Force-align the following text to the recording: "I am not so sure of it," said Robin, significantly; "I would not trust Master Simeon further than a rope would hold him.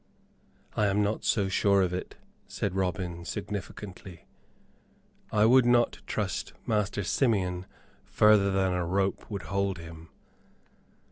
"I 0.75 0.87
am 0.87 1.03
not 1.03 1.25
so 1.25 1.47
sure 1.47 1.83
of 1.83 1.93
it," 1.93 2.15
said 2.47 2.73
Robin, 2.75 3.23
significantly; 3.23 4.25
"I 5.31 5.45
would 5.45 5.63
not 5.63 5.99
trust 6.07 6.53
Master 6.65 7.03
Simeon 7.03 7.67
further 8.03 8.49
than 8.49 8.73
a 8.73 8.83
rope 8.83 9.29
would 9.29 9.43
hold 9.43 9.77
him. 9.77 10.09